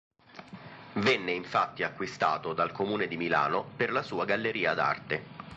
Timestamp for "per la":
3.75-4.01